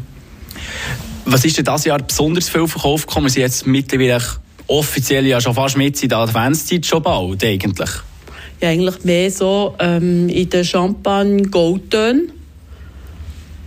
Was 1.26 1.44
ist 1.44 1.58
denn 1.58 1.64
dieses 1.64 1.84
Jahr 1.84 1.98
besonders 1.98 2.48
viel 2.48 2.66
verkauft 2.66 3.08
gekommen? 3.08 3.26
Wir 3.26 3.30
sind 3.30 3.42
jetzt 3.42 3.66
mittlerweile 3.66 4.22
offiziell 4.68 5.26
ja 5.26 5.40
schon 5.40 5.54
fast 5.54 5.76
mit 5.76 6.02
in 6.02 6.08
der 6.08 6.18
Adventszeit 6.18 6.86
schon 6.86 7.02
bald 7.02 7.44
eigentlich. 7.44 7.90
Ja, 8.64 8.70
eigentlich 8.70 9.04
mehr 9.04 9.30
so 9.30 9.74
ähm, 9.78 10.30
in 10.30 10.48
den 10.48 10.64
Champagne 10.64 11.42
Goldtönen. 11.42 12.32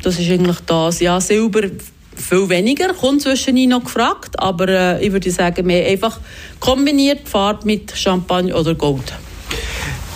Das 0.02 0.18
ist 0.18 0.28
eigentlich 0.28 0.58
das. 0.66 1.00
Ja, 1.02 1.22
Silber 1.22 1.70
viel 2.16 2.50
weniger, 2.50 2.96
kommt 2.96 3.22
zwischendurch 3.22 3.68
noch 3.68 3.84
gefragt, 3.84 4.40
aber 4.40 4.68
äh, 4.68 5.06
ich 5.06 5.12
würde 5.12 5.30
sagen, 5.30 5.68
mehr 5.68 5.88
einfach 5.88 6.20
kombiniert 6.60 7.30
Farbe 7.30 7.68
mit 7.68 7.96
Champagne 7.96 8.56
oder 8.56 8.74
Gold. 8.74 9.14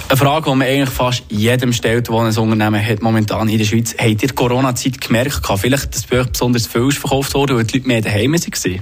Eine 0.09 0.17
Frage, 0.17 0.50
die 0.50 0.55
man 0.55 0.67
eigentlich 0.67 0.89
fast 0.89 1.25
jedem 1.29 1.73
stellt, 1.73 2.07
der 2.07 2.15
ein 2.15 2.35
Unternehmen 2.35 2.83
hat, 2.83 3.03
momentan 3.03 3.50
in 3.50 3.59
der 3.59 3.65
Schweiz. 3.65 3.93
Habt 4.00 4.09
ihr 4.09 4.15
die 4.15 4.27
Corona-Zeit 4.29 5.00
gemerkt? 5.00 5.41
Vielleicht, 5.57 5.93
dass 5.93 6.07
bei 6.07 6.21
euch 6.21 6.27
besonders 6.29 6.65
viel 6.65 6.88
ist 6.88 6.97
verkauft 6.97 7.35
wurde, 7.35 7.55
weil 7.55 7.65
die 7.65 7.77
Leute 7.77 7.88
mehr 7.88 8.01
daheim 8.01 8.33
waren? 8.33 8.81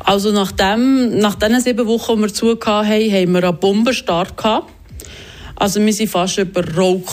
Also 0.00 0.30
nach, 0.30 0.52
dem, 0.52 1.16
nach 1.20 1.36
diesen 1.36 1.60
sieben 1.62 1.86
Wochen, 1.86 2.16
die 2.16 2.20
wir 2.20 2.34
zu 2.34 2.50
hatten, 2.50 2.86
haben 2.86 3.32
wir 3.32 3.44
einen 3.44 3.56
Bombenstart 3.58 4.36
gehabt. 4.36 4.70
Also 5.60 5.78
wir 5.84 5.92
sind 5.92 6.08
fast 6.08 6.38
überrollt. 6.38 7.04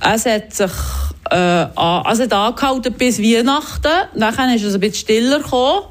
Es 0.00 0.26
hat 0.26 0.54
sich 0.54 0.70
äh, 1.28 1.34
also 1.34 2.22
hat 2.22 2.32
angehalten 2.32 2.92
bis 2.92 3.18
Weihnachten. 3.18 3.90
Dann 4.14 4.54
ist 4.54 4.62
es 4.62 4.74
ein 4.74 4.80
bisschen 4.80 4.94
stiller 4.94 5.40
gekommen. 5.40 5.86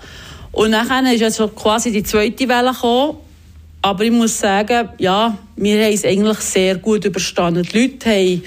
Und 0.54 0.72
dann 0.72 1.06
ist 1.08 1.20
jetzt 1.20 1.42
quasi 1.58 1.92
die 1.92 2.04
zweite 2.04 2.48
Welle 2.48 2.72
gekommen. 2.72 3.18
Aber 3.82 4.06
ich 4.06 4.12
muss 4.12 4.40
sagen, 4.40 4.88
ja, 4.98 5.38
wir 5.58 5.84
haben 5.84 5.94
es 5.94 6.06
eigentlich 6.06 6.38
sehr 6.38 6.76
gut 6.76 7.04
überstanden. 7.04 7.64
Die 7.64 7.82
Leute 7.82 8.10
haben, 8.10 8.26
die 8.26 8.44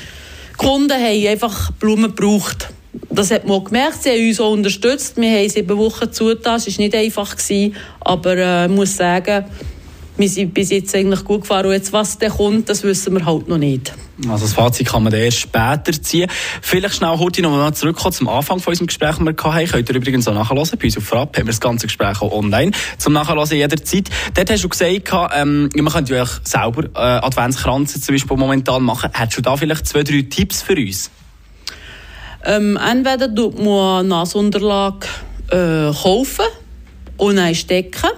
Kunden 0.56 0.92
haben 0.92 1.26
einfach 1.26 1.70
Blumen 1.72 2.16
gebraucht. 2.16 2.70
Das 3.10 3.30
hat 3.30 3.46
man 3.46 3.64
gemerkt, 3.64 4.02
sie 4.02 4.10
haben 4.12 4.28
uns 4.28 4.40
auch 4.40 4.52
unterstützt. 4.52 5.18
Wir 5.18 5.40
haben 5.40 5.48
sieben 5.50 5.76
Wochen 5.76 6.10
zugetan, 6.10 6.56
es 6.56 6.66
war 6.66 6.84
nicht 6.84 6.94
einfach. 6.94 7.36
Gewesen, 7.36 7.76
aber 8.00 8.36
äh, 8.38 8.64
ich 8.64 8.70
muss 8.70 8.96
sagen, 8.96 9.44
wir 10.18 10.28
sind 10.28 10.52
bis 10.52 10.70
jetzt 10.70 10.94
eigentlich 10.94 11.24
gut 11.24 11.42
gefahren. 11.42 11.66
Und 11.66 11.72
jetzt, 11.72 11.92
was 11.92 12.18
dann 12.18 12.30
kommt, 12.30 12.68
das 12.68 12.82
wissen 12.82 13.14
wir 13.14 13.24
halt 13.24 13.48
noch 13.48 13.58
nicht. 13.58 13.92
Also 14.28 14.46
das 14.46 14.52
Fazit 14.52 14.88
kann 14.88 15.04
man 15.04 15.12
erst 15.12 15.38
später 15.38 15.92
ziehen. 15.92 16.28
Vielleicht 16.60 16.96
schnell 16.96 17.16
heute 17.18 17.40
noch 17.40 17.50
mal 17.50 17.72
zurückkommen 17.72 18.12
zum 18.12 18.28
Anfang 18.28 18.58
von 18.58 18.72
unserem 18.72 18.88
Gespräch, 18.88 19.16
das 19.16 19.20
wir 19.20 19.54
hatten. 19.54 19.70
Könnt 19.70 19.88
ihr 19.88 19.94
übrigens 19.94 20.26
auch 20.26 20.34
nachhören. 20.34 20.68
Bei 20.76 20.84
uns 20.84 20.96
auf 20.96 21.04
Frapp 21.04 21.36
haben 21.36 21.46
wir 21.46 21.52
das 21.52 21.60
ganze 21.60 21.86
Gespräch 21.86 22.20
auch 22.20 22.32
online 22.32 22.72
zum 22.98 23.12
Nachhören 23.12 23.48
jederzeit. 23.48 24.10
Dort 24.34 24.50
hast 24.50 24.64
du 24.64 24.68
gesagt, 24.68 25.12
ähm, 25.36 25.70
man 25.72 25.92
könnte 25.92 26.16
ja 26.16 26.24
auch 26.24 26.40
selber 26.42 26.84
äh, 26.94 26.98
Adventskranze 27.24 28.00
zum 28.00 28.14
Beispiel 28.16 28.36
momentan 28.36 28.82
machen. 28.82 29.10
Hättest 29.14 29.38
du 29.38 29.42
da 29.42 29.56
vielleicht 29.56 29.86
zwei, 29.86 30.02
drei 30.02 30.22
Tipps 30.22 30.62
für 30.62 30.74
uns? 30.74 31.10
Ähm, 32.44 32.76
entweder 32.76 33.32
tut 33.32 33.58
man 33.62 34.00
eine 34.00 34.08
Nasunterlage 34.08 35.06
äh, 35.50 35.92
kaufen 35.92 36.46
und 37.18 37.36
dann 37.36 37.54
stecken. 37.54 38.10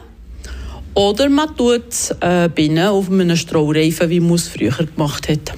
Oder 0.95 1.29
man 1.29 1.57
tut 1.57 1.89
es 1.89 2.11
äh, 2.21 2.49
binnen 2.53 2.89
auf 2.89 3.11
einem 3.11 3.37
Strohreifen, 3.37 4.11
wie 4.11 4.21
man 4.21 4.35
es 4.35 4.49
früher 4.49 4.73
gemacht 4.73 5.29
hat. 5.29 5.53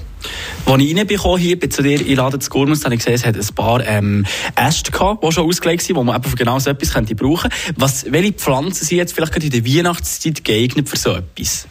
Als 0.66 0.82
ich 0.82 0.96
reinbekommen 0.96 1.38
hier 1.38 1.58
bin 1.58 1.70
zu 1.70 1.82
dir 1.82 2.06
in 2.06 2.16
Laden 2.16 2.40
zu 2.40 2.48
Gurmus, 2.50 2.84
habe 2.84 2.94
ich 2.94 3.00
gesehen, 3.00 3.14
es 3.14 3.26
hat 3.26 3.36
ein 3.36 3.54
paar 3.54 3.84
ähm, 3.84 4.24
Äste 4.56 4.92
gehabt, 4.92 5.24
die 5.24 5.32
schon 5.32 5.48
ausgelegt 5.48 5.82
sind, 5.82 5.96
wo 5.96 6.04
man 6.04 6.22
für 6.22 6.36
genau 6.36 6.58
so 6.58 6.70
etwas 6.70 6.92
könnte 6.92 7.14
brauchen 7.14 7.50
Was, 7.76 8.10
welche 8.10 8.32
Pflanzen 8.32 8.84
sind 8.84 8.98
jetzt 8.98 9.12
vielleicht 9.14 9.32
gerade 9.32 9.46
in 9.46 9.52
der 9.52 9.64
Weihnachtszeit 9.64 10.44
geeignet 10.44 10.88
für 10.88 10.96
so 10.96 11.14
etwas? 11.14 11.66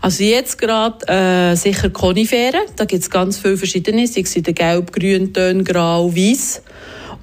Also 0.00 0.22
jetzt 0.22 0.58
gerade 0.58 1.06
äh, 1.08 1.56
sicher 1.56 1.90
Koniferen. 1.90 2.60
Da 2.76 2.84
gibt 2.84 3.02
es 3.02 3.10
ganz 3.10 3.38
viele 3.38 3.56
verschiedene. 3.56 4.06
Sie 4.06 4.24
sind 4.24 4.54
gelb, 4.54 4.92
grün, 4.92 5.32
Ton, 5.32 5.64
grau, 5.64 6.14
weiß. 6.14 6.62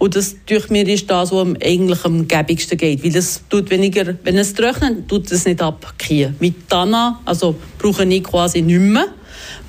Und 0.01 0.15
das 0.15 0.35
durch 0.47 0.71
mir 0.71 0.87
ist 0.87 1.07
das, 1.11 1.31
was 1.31 1.41
am 1.41 1.55
eigentlich 1.63 2.03
am 2.05 2.27
gäbigsten 2.27 2.75
geht. 2.75 3.03
Weil 3.03 3.11
das 3.11 3.43
tut 3.47 3.69
weniger, 3.69 4.15
wenn 4.23 4.35
es 4.35 4.55
trocknet, 4.55 5.07
tut 5.07 5.31
es 5.31 5.45
nicht 5.45 5.61
abkiehen. 5.61 6.35
Mit 6.39 6.67
Tana, 6.67 7.19
also 7.23 7.53
brauche 7.77 8.03
ich 8.05 8.23
quasi 8.23 8.63
nicht 8.63 8.79
mehr. 8.79 9.09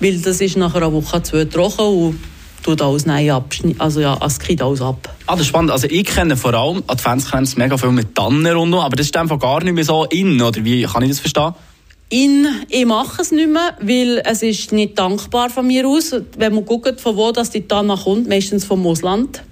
Weil 0.01 0.19
das 0.19 0.41
ist 0.41 0.57
nach 0.57 0.75
einer 0.75 0.91
Woche 0.91 1.23
zwei 1.23 1.45
trocken 1.45 1.85
und 1.85 2.19
tut 2.63 2.81
alles 2.81 3.05
nein 3.05 3.29
abschneiden. 3.29 3.79
Also 3.79 4.01
ja, 4.01 4.19
es 4.25 4.39
geht 4.39 4.63
alles 4.63 4.81
ab. 4.81 5.15
Ah, 5.27 5.33
das 5.33 5.43
ist 5.43 5.49
spannend. 5.49 5.71
Also 5.71 5.87
ich 5.91 6.07
kenne 6.07 6.35
vor 6.35 6.55
allem 6.55 6.83
Adventskränze 6.87 7.59
mega 7.59 7.77
viel 7.77 7.91
mit 7.91 8.15
Tannen 8.15 8.47
rundum, 8.57 8.81
aber 8.81 8.97
das 8.97 9.05
ist 9.05 9.17
einfach 9.19 9.39
gar 9.39 9.63
nicht 9.63 9.75
mehr 9.75 9.85
so 9.85 10.07
in, 10.07 10.41
oder 10.41 10.65
wie 10.65 10.85
kann 10.85 11.03
ich 11.03 11.11
das 11.11 11.21
verstehen? 11.21 11.53
In, 12.13 12.47
ich 12.69 12.85
mache 12.85 13.23
es 13.23 13.33
nicht 13.33 13.49
mehr, 13.49 13.75
weil 13.81 14.21
es 14.27 14.43
ist 14.43 14.71
nicht 14.71 14.99
dankbar 14.99 15.49
von 15.49 15.67
mir 15.67 15.89
aus. 15.89 16.15
Wenn 16.37 16.55
man 16.55 16.67
guckt, 16.67 17.01
von 17.01 17.17
wo 17.17 17.33
das 17.33 17.49
die 17.49 17.67
Tanne 17.67 17.97
kommt, 17.97 18.29
meistens 18.29 18.67
vom 18.67 18.87
Ausland. 18.87 19.43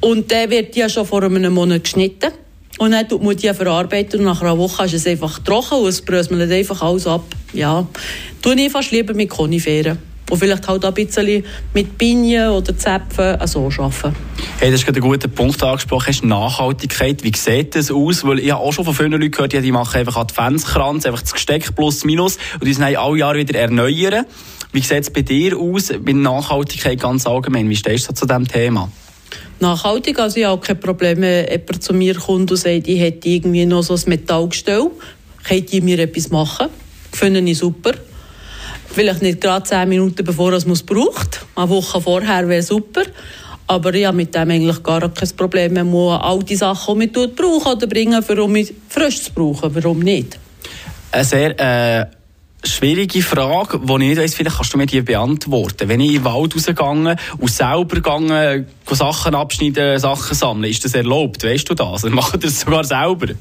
Und 0.00 0.28
der 0.32 0.50
wird 0.50 0.74
ja 0.74 0.88
schon 0.88 1.06
vor 1.06 1.22
einem 1.22 1.54
Monat 1.54 1.84
geschnitten. 1.84 2.32
Und 2.78 2.90
dann 2.90 3.08
tut 3.08 3.22
man 3.22 3.36
die 3.36 3.54
verarbeiten 3.54 4.18
und 4.18 4.26
nach 4.26 4.42
einer 4.42 4.58
Woche 4.58 4.86
ist 4.86 4.94
es 4.94 5.06
einfach 5.06 5.38
trocken 5.38 5.78
und 5.78 5.86
es 5.86 6.02
bröselt 6.02 6.50
einfach 6.50 6.82
alles 6.82 7.06
ab. 7.06 7.22
Ja, 7.52 7.86
tue 8.42 8.54
ich 8.54 8.72
fast 8.72 8.90
lieber 8.90 9.14
mit 9.14 9.30
Koniferen. 9.30 10.09
Und 10.30 10.38
vielleicht 10.38 10.66
halt 10.66 10.84
auch 10.84 10.88
ein 10.88 10.94
bisschen 10.94 11.44
mit 11.74 11.98
Pinien 11.98 12.48
oder 12.50 12.76
Zäpfen 12.76 13.36
so 13.46 13.70
arbeiten. 13.78 14.16
Hey, 14.58 14.70
das 14.70 14.80
ist 14.80 14.86
gerade 14.86 15.00
ein 15.00 15.02
guter 15.02 15.28
Punkt 15.28 15.62
angesprochen. 15.62 16.06
Hast 16.06 16.24
Nachhaltigkeit. 16.24 17.22
Wie 17.22 17.32
sieht 17.36 17.74
das 17.74 17.90
aus? 17.90 18.24
Weil 18.24 18.38
ich 18.38 18.50
habe 18.50 18.62
auch 18.62 18.72
schon 18.72 18.84
von 18.84 18.94
vielen 18.94 19.12
Leuten 19.12 19.30
gehört, 19.30 19.52
die 19.52 19.72
machen 19.72 19.98
einfach 19.98 20.16
Adventskranz, 20.16 21.04
einfach 21.04 21.20
das 21.20 21.34
Gesteck 21.34 21.74
plus 21.74 22.04
minus 22.04 22.38
und 22.54 22.64
die 22.64 22.72
sind 22.72 22.84
alle 22.84 23.18
Jahre 23.18 23.38
wieder 23.38 23.58
erneuern. 23.58 24.24
Wie 24.72 24.80
sieht 24.80 25.02
es 25.02 25.10
bei 25.10 25.22
dir 25.22 25.58
aus, 25.58 25.92
bei 25.98 26.12
Nachhaltigkeit 26.12 27.00
ganz 27.00 27.26
allgemein? 27.26 27.68
Wie 27.68 27.76
stehst 27.76 28.08
du 28.08 28.14
zu 28.14 28.24
diesem 28.24 28.46
Thema? 28.46 28.90
Nachhaltig, 29.58 30.18
also 30.18 30.38
ich 30.38 30.46
habe 30.46 30.58
auch 30.58 30.64
kein 30.64 30.80
Problem, 30.80 31.20
wenn 31.20 31.46
jemand 31.50 31.82
zu 31.82 31.92
mir 31.92 32.14
kommt 32.14 32.50
und 32.50 32.56
sagt, 32.56 32.88
ich 32.88 33.00
hätte 33.00 33.28
irgendwie 33.28 33.66
noch 33.66 33.82
so 33.82 33.94
ein 33.94 34.02
Metallgestell, 34.06 34.90
könnt 35.44 35.72
ihr 35.72 35.82
mir 35.82 35.98
etwas 35.98 36.30
machen? 36.30 36.68
finde 37.12 37.40
ich 37.40 37.58
super. 37.58 37.92
Vielleicht 38.92 39.22
nicht 39.22 39.40
gerade 39.40 39.64
zehn 39.64 39.88
Minuten 39.88 40.24
bevor 40.24 40.52
es 40.52 40.66
es 40.66 40.82
braucht. 40.82 41.46
Eine 41.54 41.68
Woche 41.68 42.00
vorher 42.00 42.48
wäre 42.48 42.62
super. 42.62 43.02
Aber 43.66 43.94
ich 43.94 44.04
habe 44.04 44.16
mit 44.16 44.34
dem 44.34 44.50
eigentlich 44.50 44.82
gar 44.82 45.08
kein 45.08 45.28
Problem. 45.36 45.74
Man 45.74 45.88
muss 45.88 46.20
alte 46.20 46.56
Sachen, 46.56 46.98
die 46.98 47.06
man 47.06 47.12
tut, 47.12 47.36
brauchen 47.36 47.72
oder 47.72 47.86
bringen, 47.86 48.20
um 48.22 48.52
mich 48.52 48.74
frisch 48.88 49.22
zu 49.22 49.32
brauchen. 49.32 49.72
Warum 49.72 50.00
nicht? 50.00 50.38
Eine 51.12 51.24
sehr 51.24 51.60
äh, 51.60 52.06
schwierige 52.64 53.22
Frage, 53.22 53.78
die 53.78 53.92
ich 53.92 53.98
nicht 53.98 54.18
weiss, 54.18 54.34
vielleicht 54.34 54.56
kannst 54.56 54.74
du 54.74 54.78
mir 54.78 54.86
die 54.86 55.00
beantworten. 55.02 55.88
Wenn 55.88 56.00
ich 56.00 56.08
in 56.08 56.14
den 56.14 56.24
Wald 56.24 56.54
rausgegangen 56.54 57.16
und 57.38 57.50
selber 57.50 57.94
gegangen, 57.96 58.66
Sachen 58.90 59.34
abschneiden, 59.36 60.00
Sachen 60.00 60.34
sammeln, 60.34 60.70
ist 60.70 60.84
das 60.84 60.94
erlaubt? 60.94 61.44
Weißt 61.44 61.68
du 61.70 61.74
das? 61.74 62.02
Macht 62.04 62.34
ihr 62.34 62.40
das 62.40 62.60
sogar 62.60 62.84
selber? 62.84 63.34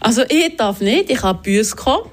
Also 0.00 0.22
ich 0.28 0.56
darf 0.56 0.80
nicht, 0.80 1.10
ich 1.10 1.22
habe 1.22 1.42
Büsse 1.42 1.74
kommen. 1.74 2.08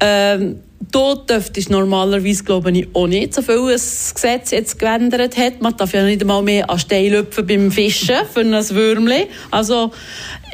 Ähm, 0.00 0.60
Dort 0.90 1.30
dürfte 1.30 1.60
es 1.60 1.68
normalerweise, 1.68 2.44
glaube 2.44 2.70
ich, 2.72 2.88
auch 2.94 3.06
nicht 3.06 3.34
so 3.34 3.42
viel 3.42 3.68
das 3.70 4.14
Gesetz 4.14 4.50
jetzt 4.50 4.78
geändert 4.78 5.36
hat. 5.36 5.60
Man 5.60 5.76
darf 5.76 5.92
ja 5.92 6.02
nicht 6.04 6.20
einmal 6.20 6.42
mehr 6.42 6.68
an 6.68 6.78
Stein 6.78 7.12
lüpfen 7.12 7.46
beim 7.46 7.70
Fischen 7.70 8.16
für 8.32 8.40
ein 8.40 8.52
Würmli. 8.52 9.28
Also, 9.50 9.92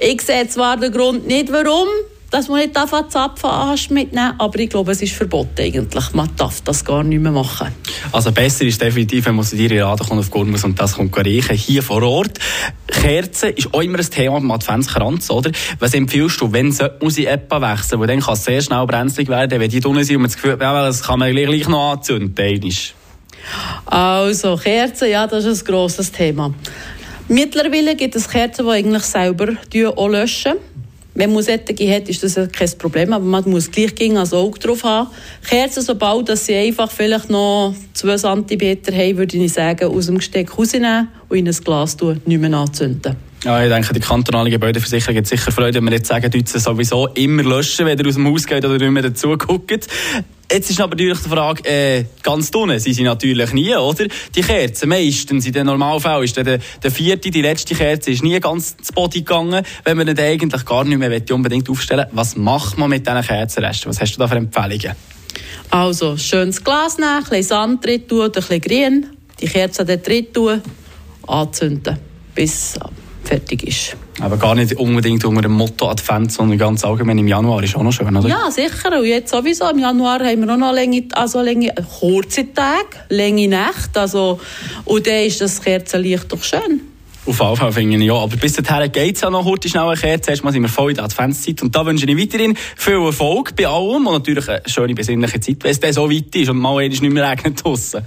ich 0.01 0.21
sehe 0.21 0.49
zwar 0.49 0.77
den 0.77 0.93
Grund 0.93 1.27
nicht, 1.27 1.51
warum, 1.53 1.89
dass 2.31 2.49
man 2.49 2.61
nicht 2.61 2.77
darf 2.77 2.93
an 2.95 3.11
Zapfen 3.11 3.51
mitnehmen 3.91 4.35
aber 4.39 4.59
ich 4.61 4.71
glaube, 4.71 4.93
es 4.93 5.03
ist 5.03 5.15
verboten 5.15 5.61
eigentlich. 5.61 6.13
Man 6.13 6.31
darf 6.37 6.61
das 6.63 6.85
gar 6.85 7.03
nicht 7.03 7.21
mehr 7.21 7.33
machen. 7.33 7.69
Also 8.13 8.31
besser 8.31 8.65
ist 8.65 8.81
definitiv, 8.81 9.27
wenn 9.27 9.35
man 9.35 9.45
zu 9.45 9.57
dir 9.57 9.71
in 9.71 9.79
Laden 9.79 10.07
kommt 10.07 10.21
auf 10.21 10.31
Gurmus 10.31 10.65
und 10.65 10.79
das 10.79 10.95
kommt 10.95 11.17
riechen, 11.19 11.57
hier 11.57 11.83
vor 11.83 12.03
Ort. 12.03 12.39
Kerzen 13.01 13.55
ist 13.55 13.73
auch 13.73 13.81
immer 13.81 13.99
ein 13.99 14.11
Thema 14.11 14.35
beim 14.35 14.51
Adventskranz, 14.51 15.31
oder? 15.31 15.51
Was 15.79 15.95
empfiehlst 15.95 16.39
du, 16.43 16.53
wenn 16.53 16.71
sollte 16.71 16.99
man 17.01 17.11
sie 17.11 17.25
etwa 17.25 17.73
wechseln? 17.73 17.99
Weil 17.99 18.09
dann 18.09 18.21
kann 18.21 18.35
es 18.35 18.45
sehr 18.45 18.61
schnell 18.61 18.87
brenzlig 18.87 19.29
werden, 19.29 19.59
wenn 19.59 19.71
die 19.71 19.81
drinnen 19.81 20.05
sind 20.05 20.17
und 20.17 20.23
man 20.23 20.31
das 20.31 20.37
Gefühl 20.37 20.53
hat, 20.53 20.61
das 20.61 21.03
kann 21.03 21.19
man 21.19 21.33
gleich, 21.33 21.47
gleich 21.47 21.69
noch 21.69 21.93
anzünden. 21.93 22.35
Einmal. 22.39 22.71
Also, 23.87 24.57
Kerzen, 24.57 25.11
ja, 25.11 25.27
das 25.27 25.47
ist 25.47 25.63
ein 25.63 25.73
grosses 25.73 26.13
Thema. 26.13 26.53
Mittlerweile 27.29 27.97
gibt 27.97 28.17
es 28.17 28.29
Kerzen, 28.29 28.67
die 28.67 28.71
eigentlich 28.71 29.05
selber 29.05 29.55
auch 29.97 30.09
löschen. 30.09 30.57
Wenn 31.15 31.33
man 31.33 31.43
solche 31.43 31.95
hat, 31.95 32.09
ist 32.09 32.23
das 32.23 32.35
kein 32.53 32.71
Problem, 32.79 33.13
aber 33.13 33.25
man 33.25 33.49
muss 33.51 33.71
gleich 33.71 33.95
gegen 33.95 34.17
ein 34.17 34.33
Auge 34.33 34.59
drauf 34.59 34.85
haben. 34.85 35.11
Kerzen, 35.49 35.83
sobald 35.83 36.29
dass 36.29 36.47
sie 36.47 36.55
einfach 36.55 36.91
vielleicht 36.91 37.29
noch 37.29 37.75
2 37.95 38.17
cm 38.17 38.79
haben, 38.93 39.17
würde 39.19 39.37
ich 39.37 39.53
sagen, 39.53 39.87
aus 39.87 40.07
dem 40.07 40.19
Gesteck 40.19 40.57
rausnehmen 40.57 41.09
und 41.29 41.37
in 41.37 41.49
ein 41.49 41.55
Glas 41.55 41.97
tun, 41.97 42.21
nicht 42.27 42.41
mehr 42.41 42.55
anzünden. 42.55 43.17
Ja, 43.43 43.63
ich 43.63 43.71
denke, 43.71 43.95
die 43.95 44.01
kantonale 44.01 44.51
Gebäudeversicherung 44.51 45.17
hat 45.17 45.27
sicher 45.27 45.51
Freude, 45.51 45.79
wenn 45.79 45.85
wir 45.85 45.93
jetzt 45.93 46.09
sagen, 46.09 46.31
die 46.31 46.45
sowieso 46.47 47.07
immer 47.09 47.43
löschen, 47.43 47.87
wenn 47.87 47.99
ihr 47.99 48.07
aus 48.07 48.17
dem 48.17 48.27
Haus 48.27 48.47
geht 48.47 48.67
oder 48.67 48.77
nicht 48.77 48.91
mehr 48.91 49.03
dazu 49.03 49.35
guckt. 49.39 49.89
Jetzt 50.53 50.71
ist 50.71 50.79
aber 50.79 50.91
natürlich 50.91 51.21
die 51.21 51.29
Frage, 51.31 51.65
äh, 51.65 52.05
ganz 52.23 52.51
dunne 52.51 52.79
sind 52.81 52.95
sie 52.95 53.03
natürlich 53.03 53.53
nie, 53.53 53.75
oder? 53.75 54.07
Die 54.35 54.43
Kerzen, 54.43 54.91
meistens 54.91 55.47
in 55.47 55.53
den 55.53 55.67
Normalfällen 55.67 56.25
ist 56.25 56.37
der, 56.37 56.59
der 56.59 56.91
vierte, 56.91 57.31
die 57.31 57.41
letzte 57.41 57.75
Kerze 57.75 58.11
ist 58.11 58.23
nie 58.23 58.39
ganz 58.41 58.75
ins 58.79 58.93
Body 58.93 59.21
gegangen, 59.21 59.65
wenn 59.85 59.97
man 59.97 60.07
den 60.07 60.19
eigentlich 60.19 60.65
gar 60.67 60.85
nicht 60.85 60.99
mehr 60.99 61.23
unbedingt 61.31 61.71
aufstellen 61.71 62.09
will. 62.11 62.17
Was 62.17 62.37
macht 62.37 62.77
man 62.77 62.91
mit 62.91 63.07
diesen 63.07 63.23
Kerzenresten? 63.23 63.89
Was 63.89 64.03
hast 64.03 64.17
du 64.17 64.19
da 64.19 64.29
für 64.29 64.37
Empfehlungen? 64.37 64.97
Also, 65.71 66.19
schönes 66.19 66.63
Glas 66.63 66.99
nehmen, 66.99 67.11
ein 67.11 67.23
bisschen 67.23 67.43
Sand 67.45 67.87
drin 67.87 68.07
tun, 68.07 68.25
ein 68.25 68.33
bisschen 68.33 68.61
grün, 68.61 69.07
die 69.41 69.47
Kerze 69.47 69.87
dort 69.87 70.07
drin 70.07 70.27
tun, 70.31 70.61
anzünden, 71.27 71.97
bis 72.35 72.79
fertig 73.25 73.63
ist. 73.63 73.97
Aber 74.21 74.37
gar 74.37 74.55
nicht 74.55 74.77
unbedingt 74.77 75.25
unter 75.25 75.43
dem 75.43 75.53
Motto 75.53 75.89
Advent, 75.89 76.33
sondern 76.33 76.59
ganz 76.59 76.85
allgemein 76.85 77.19
im 77.19 77.29
Januar 77.29 77.63
ist 77.63 77.75
auch 77.77 77.83
noch 77.83 77.93
schön, 77.93 78.15
oder? 78.15 78.29
Ja, 78.29 78.51
sicher. 78.51 78.99
Und 78.99 79.07
jetzt 79.07 79.31
sowieso. 79.31 79.69
Im 79.71 79.79
Januar 79.79 80.21
haben 80.21 80.47
wir 80.47 80.53
auch 80.53 80.59
noch 80.59 80.73
lange, 80.73 81.05
also 81.13 81.41
lange, 81.41 81.73
kurze 81.99 82.53
Tage, 82.53 82.87
lange 83.09 83.49
Nächte. 83.49 84.01
Also, 84.01 84.41
und 84.85 85.07
dann 85.07 85.25
ist 85.25 85.41
das 85.41 85.63
Kerzenlicht 85.63 86.31
doch 86.31 86.43
schön. 86.43 86.81
Auf 87.27 87.39
jeden 87.39 87.57
Fall 87.57 87.73
finde 87.73 87.97
ich 87.97 88.03
ja. 88.05 88.15
Aber 88.15 88.37
bis 88.37 88.55
dahin 88.55 88.91
geht 88.91 89.17
es 89.17 89.21
ja 89.23 89.31
noch 89.31 89.45
kurz 89.45 89.69
schnell 89.69 89.85
eine 89.85 89.97
Kerze. 89.97 90.31
Erstmal 90.31 90.53
sind 90.53 90.63
wir 90.63 90.69
voll 90.69 90.91
in 90.91 90.97
der 90.97 91.05
Adventszeit. 91.05 91.63
Und 91.63 91.75
da 91.75 91.85
wünsche 91.85 92.07
ich 92.07 92.19
weiterhin 92.19 92.57
viel 92.77 92.95
Erfolg 92.95 93.55
bei 93.57 93.67
allem 93.67 94.07
und 94.07 94.15
natürlich 94.15 94.49
eine 94.49 94.63
schöne, 94.67 94.95
besinnliche 94.95 95.41
Zeit, 95.41 95.59
wenn 95.63 95.71
es 95.71 95.81
dann 95.81 95.93
so 95.93 96.11
weit 96.11 96.35
ist 96.35 96.49
und 96.49 96.59
mal 96.59 96.89
nicht 96.89 97.03
mehr 97.03 97.31
regnet 97.31 97.63
draussen. 97.63 98.05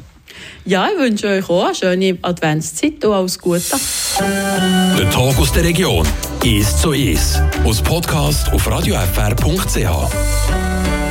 Ja, 0.65 0.87
ich 0.87 0.99
wünsche 0.99 1.27
euch 1.27 1.49
auch 1.49 1.65
eine 1.65 1.75
schöne 1.75 2.17
Adventszeit 2.21 3.03
und 3.03 3.13
alles 3.13 3.39
Gute. 3.39 3.63
Der 4.19 5.09
Tag 5.09 5.39
aus 5.39 5.51
der 5.51 5.63
Region 5.63 6.07
ist 6.43 6.79
so 6.79 6.93
ist. 6.93 7.41
Aus 7.63 7.81
Podcast 7.81 8.51
auf 8.51 8.69
radiofr.ch. 8.69 10.72